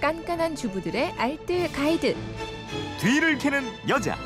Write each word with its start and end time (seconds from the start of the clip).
깐깐한 0.00 0.56
주부들의 0.56 1.12
알뜰 1.18 1.70
가이드. 1.72 2.16
뒤를 3.00 3.36
캐는 3.36 3.62
여자. 3.88 4.16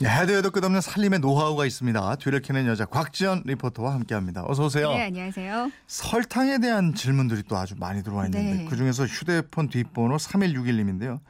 네, 0.00 0.08
해도 0.08 0.34
해도 0.34 0.50
끝없는 0.50 0.80
살림의 0.80 1.20
노하우가 1.20 1.64
있습니다. 1.64 2.16
뒤를 2.16 2.40
캐는 2.40 2.66
여자 2.66 2.84
곽지연 2.84 3.44
리포터와 3.46 3.94
함께합니다. 3.94 4.44
어서 4.48 4.64
오세요. 4.64 4.88
네, 4.90 5.02
안녕하세요. 5.04 5.70
설탕에 5.86 6.58
대한 6.58 6.92
질문들이 6.92 7.44
또 7.44 7.56
아주 7.56 7.76
많이 7.78 8.02
들어와 8.02 8.24
있는데 8.24 8.62
네. 8.62 8.64
그중에서 8.64 9.06
휴대폰 9.06 9.68
뒷번호 9.68 10.16
3161님인데요. 10.16 11.20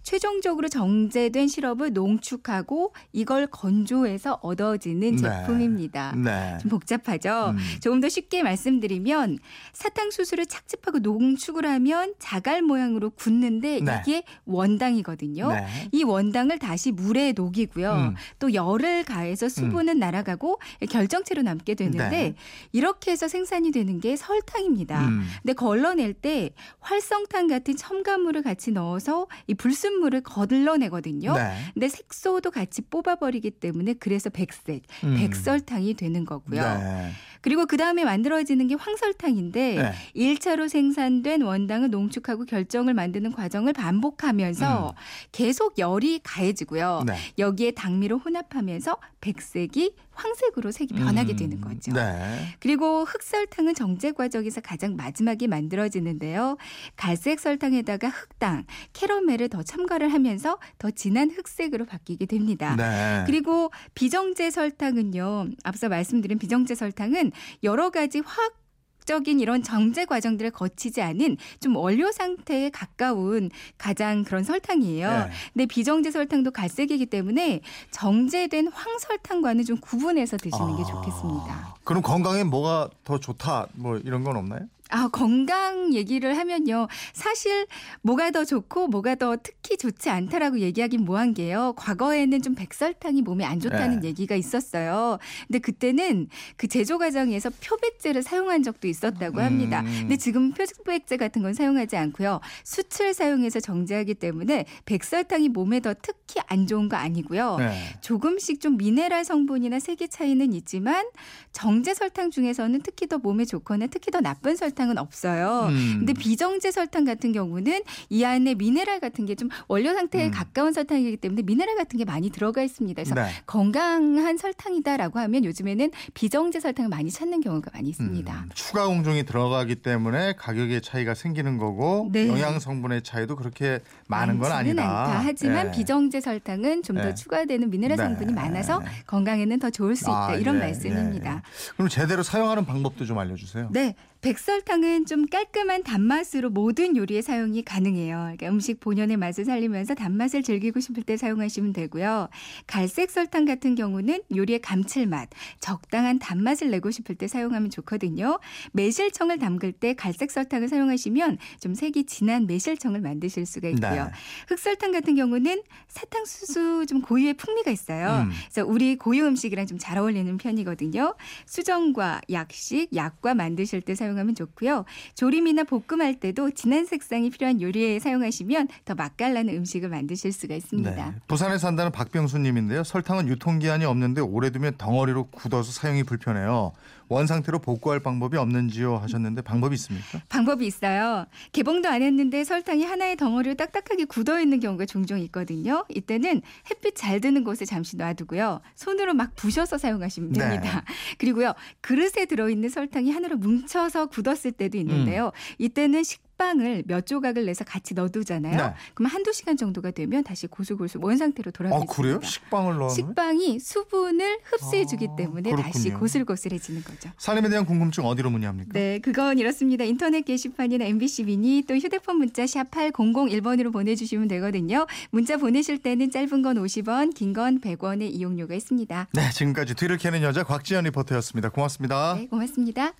최종적으로 0.03 0.67
정제된 0.67 1.47
시럽을 1.47 1.94
농축하고 1.94 2.94
이걸 3.14 3.47
건조해서 3.47 4.39
얻어지는 4.42 5.16
네. 5.16 5.17
제품입니다. 5.17 6.14
네. 6.16 6.58
좀 6.61 6.69
복잡하죠. 6.69 7.55
음. 7.55 7.58
조금 7.81 8.00
더 8.00 8.09
쉽게 8.09 8.44
말씀드리면 8.44 9.39
사탕수수를 9.73 10.45
착즙하고 10.45 11.00
농축을 11.00 11.66
하면 11.66 12.14
자갈 12.20 12.61
모양으로 12.61 13.09
굳는데 13.11 13.80
네. 13.81 14.02
이게 14.02 14.23
원당이거든요. 14.45 15.52
네. 15.52 15.67
이 15.92 16.03
원당을 16.03 16.59
다시 16.59 16.92
물에 16.92 17.33
녹이고요. 17.33 17.92
음. 17.92 18.16
또 18.39 18.53
열을 18.53 19.03
가해서 19.03 19.50
수분은 19.50 20.00
날아가고 20.00 20.59
결정체로 20.89 21.42
남게 21.42 21.75
되는데 21.75 22.09
네. 22.09 22.36
이렇게 22.72 23.11
해서 23.11 23.27
생산이 23.27 23.71
되는 23.71 23.99
게 23.99 24.15
설탕입니다. 24.15 25.08
음. 25.08 25.27
근데 25.42 25.54
걸러낼 25.54 26.14
때 26.14 26.52
활성탄 26.80 27.48
같은 27.48 27.76
첨가물을 27.76 28.43
같이 28.43 28.71
넣어서 28.71 29.27
이 29.48 29.54
불순물을 29.54 30.22
거들러내거든요. 30.22 31.33
네. 31.33 31.55
근데 31.73 31.89
색소도 31.89 32.52
같이 32.52 32.82
뽑아버리기 32.82 33.52
때문에 33.52 33.94
그래서 33.94 34.30
백색, 34.30 34.83
음. 35.04 35.16
백설탕이 35.17 35.95
되는 35.95 36.26
거고요. 36.26 36.61
네. 36.61 37.11
그리고 37.42 37.66
그 37.66 37.77
다음에 37.77 38.04
만들어지는 38.04 38.67
게 38.67 38.76
황설탕인데 38.76 39.76
네. 39.76 39.94
일 40.14 40.39
1차로 40.39 40.70
생산된 40.70 41.42
원당을 41.42 41.89
농축하고 41.89 42.45
결정을 42.45 42.94
만드는 42.94 43.32
과정을 43.32 43.73
반복하면서 43.73 44.95
계속 45.32 45.77
열이 45.77 46.22
가해지고요. 46.23 47.00
음. 47.02 47.05
네. 47.08 47.16
여기에 47.38 47.72
당미를 47.72 48.17
혼합하면서 48.17 48.98
백색이 49.22 49.95
황색으로 50.11 50.72
색이 50.72 50.94
변하게 50.95 51.33
음. 51.33 51.38
되는 51.38 51.61
거죠. 51.61 51.94
네. 51.94 52.55
그리고 52.60 53.05
흑설탕은 53.05 53.73
정제 53.73 54.11
과정에서 54.11 54.60
가장 54.61 54.95
마지막에 54.95 55.48
만들어지는데요. 55.48 56.58
갈색 56.98 57.39
설탕에다가 57.39 58.10
흑당, 58.10 58.66
캐러멜을 58.94 59.50
더 59.50 59.64
첨가를 59.64 60.11
하면서 60.11 60.60
더 60.77 60.92
진한 60.92 61.32
흑색으로 61.32 61.86
바뀌게 61.86 62.26
됩니다. 62.26 62.76
네. 62.76 63.23
그리고 63.26 63.71
비정제 63.95 64.52
설탕은요. 64.52 65.50
앞서 65.64 65.88
말씀드린 65.88 66.38
비정제 66.38 66.76
설탕은 66.76 67.28
여러 67.63 67.89
가지 67.89 68.19
화학 68.19 68.59
적인 69.05 69.39
이런 69.39 69.63
정제 69.63 70.05
과정들을 70.05 70.51
거치지 70.51 71.01
않은 71.01 71.37
좀 71.59 71.75
원료 71.75 72.11
상태에 72.11 72.69
가까운 72.69 73.49
가장 73.75 74.23
그런 74.23 74.43
설탕이에요. 74.43 75.09
네. 75.09 75.29
근데 75.53 75.65
비정제 75.65 76.11
설탕도 76.11 76.51
갈색이기 76.51 77.07
때문에 77.07 77.61
정제된 77.89 78.67
황설탕과는 78.67 79.65
좀 79.65 79.77
구분해서 79.77 80.37
드시는 80.37 80.77
게 80.77 80.83
아, 80.83 80.85
좋겠습니다. 80.85 81.75
그럼 81.83 82.03
건강에 82.03 82.43
뭐가 82.43 82.89
더 83.03 83.19
좋다 83.19 83.65
뭐 83.73 83.97
이런 83.97 84.23
건 84.23 84.37
없나요? 84.37 84.67
아, 84.89 85.08
건강 85.08 85.94
얘기를 85.94 86.36
하면요. 86.36 86.88
사실 87.14 87.67
뭐가 88.02 88.32
더 88.32 88.44
좋고 88.44 88.88
뭐가 88.88 89.16
더 89.16 89.38
특히 89.42 89.77
좋지 89.77 90.10
않다라고 90.10 90.60
얘기하긴 90.60 91.05
뭐한 91.05 91.36
게요. 91.36 91.73
과거에는 91.77 92.42
좀 92.42 92.55
백설탕이 92.55 93.22
몸에 93.22 93.45
안 93.45 93.60
좋다는 93.60 94.00
네. 94.02 94.08
얘기가 94.08 94.36
있었어요. 94.36 95.20
근데 95.48 95.60
그때는 95.60 96.27
그 96.58 96.67
제조 96.67 96.98
과정에서 96.98 97.52
표백제를 97.64 98.23
사용한 98.23 98.64
적도 98.64 98.88
있었다고 98.88 99.42
합니다. 99.42 99.82
음. 99.82 99.86
근데 99.86 100.17
지금 100.17 100.52
표백제 100.52 101.17
같은 101.17 101.44
건 101.44 101.54
사용하지 101.54 101.95
않고요. 101.95 102.39
수치를 102.64 103.14
사용해서 103.14 103.60
정제하기 103.60 104.16
때문에 104.16 104.66
백설탕이 104.86 105.50
몸에 105.50 105.82
더 105.82 105.94
특히 106.02 106.42
안 106.48 106.66
좋은 106.66 106.89
거 106.89 106.98
아니고요. 106.98 107.58
네. 107.58 107.77
조금씩 108.02 108.60
좀 108.60 108.77
미네랄 108.77 109.23
성분이나 109.23 109.80
색의 109.80 110.10
차이는 110.10 110.52
있지만 110.54 111.06
정제 111.52 111.94
설탕 111.94 112.32
중에서는 112.32 112.82
특히 112.82 113.06
더 113.06 113.20
몸에 113.20 113.45
좋거나 113.45 113.88
특히 113.88 114.11
더 114.11 114.20
나쁜 114.20 114.56
설탕 114.56 114.78
은 114.89 114.97
없어요. 114.97 115.67
음. 115.69 115.95
근데 115.99 116.13
비정제 116.13 116.71
설탕 116.71 117.03
같은 117.03 117.31
경우는 117.31 117.81
이 118.09 118.23
안에 118.23 118.53
미네랄 118.53 118.99
같은 118.99 119.25
게 119.25 119.39
좀 119.39 119.47
원료 119.67 119.93
상태에 119.93 120.25
음. 120.27 120.31
가까운 120.31 120.73
설탕이기 120.73 121.17
때문에 121.17 121.43
미네랄 121.43 121.77
같은 121.77 121.97
게 121.97 122.03
많이 122.05 122.29
들어가 122.29 122.61
있습니다. 122.61 123.01
그래서 123.01 123.15
네. 123.15 123.29
건강한 123.45 124.37
설탕이다라고 124.37 125.19
하면 125.19 125.45
요즘에는 125.45 125.91
비정제 126.13 126.59
설탕을 126.59 126.89
많이 126.89 127.09
찾는 127.09 127.39
경우가 127.41 127.71
많이 127.73 127.89
있습니다. 127.89 128.33
음, 128.33 128.50
추가 128.53 128.88
공정이 128.88 129.23
들어가기 129.23 129.75
때문에 129.75 130.33
가격의 130.33 130.81
차이가 130.81 131.13
생기는 131.13 131.57
거고 131.57 132.09
네. 132.11 132.27
영양 132.27 132.59
성분의 132.59 133.03
차이도 133.03 133.35
그렇게 133.38 133.79
많은 134.07 134.39
건 134.39 134.51
아니다. 134.51 134.83
않다. 134.83 135.21
하지만 135.23 135.67
예. 135.67 135.71
비정제 135.71 136.19
설탕은 136.21 136.83
좀더 136.83 137.03
네. 137.03 137.15
추가되는 137.15 137.69
미네랄 137.69 137.97
네. 137.97 138.03
성분이 138.03 138.33
많아서 138.33 138.81
건강에는 139.07 139.59
더 139.59 139.69
좋을 139.69 139.95
수 139.95 140.06
있다. 140.06 140.27
아, 140.29 140.35
이런 140.35 140.56
예, 140.56 140.59
말씀입니다. 140.59 141.35
예. 141.35 141.71
그럼 141.75 141.88
제대로 141.88 142.23
사용하는 142.23 142.65
방법도 142.65 143.06
좀 143.06 143.17
알려주세요. 143.19 143.69
네. 143.71 143.95
백설탕은 144.21 145.06
좀 145.06 145.25
깔끔한 145.27 145.83
단맛으로 145.83 146.50
모든 146.50 146.95
요리에 146.95 147.21
사용이 147.21 147.63
가능해요. 147.63 148.18
그러니까 148.18 148.50
음식 148.50 148.80
본연의 148.80 149.18
맛을 149.18 149.45
살리면서 149.45 149.95
단맛을 149.95 150.44
즐기고 150.44 150.80
싶을 150.80 151.03
때 151.03 151.17
사용하시면 151.17 151.73
되고요. 151.73 152.29
갈색 152.67 153.09
설탕 153.11 153.45
같은 153.45 153.75
경우는 153.75 154.21
요리의 154.35 154.59
감칠맛, 154.59 155.29
적당한 155.59 156.19
단맛을 156.19 156.69
내고 156.69 156.91
싶을 156.91 157.15
때 157.15 157.27
사용하면 157.27 157.69
좋거든요. 157.69 158.39
매실청을 158.73 159.39
담글 159.39 159.71
때 159.73 159.94
갈색 159.94 160.31
설탕을 160.31 160.67
사용하시면 160.67 161.38
좀 161.59 161.73
색이 161.73 162.05
진한 162.05 162.45
매실청을 162.45 163.01
만드실 163.01 163.45
수가 163.45 163.69
있고요. 163.69 164.03
네. 164.05 164.11
흑설탕 164.49 164.91
같은 164.91 165.15
경우는 165.15 165.63
사탕수수 165.88 166.85
좀 166.88 167.01
고유의 167.01 167.35
풍미가 167.35 167.71
있어요. 167.71 168.25
음. 168.25 168.31
그래서 168.51 168.67
우리 168.67 168.97
고유 168.97 169.25
음식이랑 169.25 169.65
좀 169.65 169.79
잘 169.79 169.97
어울리는 169.97 170.38
편이거든요. 170.38 171.15
수정과 171.45 172.21
약식, 172.31 172.94
약과 172.94 173.33
만드실 173.33 173.81
때 173.81 173.95
사용 173.95 174.08
사용하면 174.09 174.35
좋고요. 174.35 174.85
조림이나 175.15 175.63
볶음할 175.63 176.19
때도 176.19 176.51
진한 176.51 176.85
색상이 176.85 177.29
필요한 177.29 177.61
요리에 177.61 178.00
사용하시면 178.00 178.67
더 178.85 178.95
맛깔나는 178.95 179.56
음식을 179.56 179.89
만드실 179.89 180.31
수가 180.31 180.56
있습니다. 180.56 180.91
네. 180.91 181.13
부산에 181.27 181.57
산다는 181.57 181.91
박병수님인데요. 181.91 182.83
설탕은 182.83 183.27
유통기한이 183.27 183.85
없는데 183.85 184.21
오래 184.21 184.50
두면 184.50 184.75
덩어리로 184.77 185.27
굳어서 185.31 185.71
사용이 185.71 186.03
불편해요. 186.03 186.73
원 187.09 187.25
상태로 187.25 187.59
복구할 187.59 188.00
방법이 188.00 188.38
없는지요 188.38 188.97
하셨는데 188.97 189.41
방법이 189.41 189.73
있습니까? 189.73 190.21
방법이 190.29 190.65
있어요. 190.65 191.25
개봉도 191.51 191.89
안 191.89 192.03
했는데 192.03 192.44
설탕이 192.44 192.85
하나의 192.85 193.17
덩어리로 193.17 193.56
딱딱하게 193.56 194.06
굳어 194.06 194.39
있는 194.39 194.59
경우가 194.59 194.85
종종 194.85 195.17
있거든요. 195.21 195.85
이때는 195.89 196.44
햇빛 196.69 196.95
잘 196.95 197.19
드는 197.19 197.44
곳에 197.44 197.65
잠시 197.65 197.97
놔두고요. 197.97 198.61
손으로 198.75 199.15
막 199.15 199.35
부셔서 199.35 199.79
사용하시면 199.79 200.33
네. 200.33 200.39
됩니다. 200.39 200.83
그리고요. 201.17 201.53
그릇에 201.81 202.25
들어있는 202.27 202.69
설탕이 202.69 203.11
하나로 203.11 203.38
뭉쳐서 203.38 203.98
굳었을 204.07 204.51
때도 204.53 204.77
있는데요. 204.77 205.27
음. 205.27 205.31
이때는 205.59 206.03
식 206.03 206.21
빵을 206.39 206.83
몇 206.87 207.05
조각을 207.05 207.45
내서 207.45 207.65
같이 207.65 207.93
넣어두잖아요. 207.93 208.55
네. 208.55 208.73
그럼 208.93 209.11
한두 209.11 209.33
시간 209.33 209.57
정도가 209.57 209.91
되면 209.91 210.23
다시 210.23 210.47
고슬고슬 210.47 211.01
원 211.03 211.17
상태로 211.17 211.49
아 211.49 211.51
돌아가겠습니다. 211.51 211.93
그래요? 211.93 212.21
식빵을 212.23 212.73
넣으면? 212.75 212.89
식빵이 212.91 213.59
수분을 213.59 214.37
흡수해주기 214.45 215.07
아, 215.11 215.15
때문에 215.17 215.49
다시 215.51 215.79
그렇군요. 215.89 215.99
고슬고슬해지는 215.99 216.83
거죠. 216.85 217.09
살림에 217.17 217.49
대한 217.49 217.65
궁금증 217.65 218.05
어디로 218.05 218.29
문의합니까? 218.29 218.69
네, 218.71 218.99
그건 218.99 219.37
이렇습니다. 219.37 219.83
인터넷 219.83 220.21
게시판이나 220.21 220.85
MBC 220.85 221.25
미니 221.25 221.61
또 221.67 221.75
휴대폰 221.75 222.15
문자 222.19 222.47
샵 222.47 222.71
8001번으로 222.71 223.73
보내주시면 223.73 224.29
되거든요. 224.29 224.87
문자 225.11 225.35
보내실 225.35 225.79
때는 225.79 226.09
짧은 226.09 226.41
건 226.41 226.55
50원, 226.55 227.13
긴 227.15 227.33
건 227.33 227.59
100원의 227.59 228.13
이용료가 228.13 228.55
있습니다. 228.55 229.07
네, 229.13 229.29
지금까지 229.31 229.75
뒤를 229.75 229.97
캐는 229.97 230.23
여자 230.23 230.43
곽지연 230.45 230.85
리포터였습니다. 230.85 231.49
고맙습니다. 231.49 232.15
네, 232.15 232.27
고맙습니다. 232.27 232.93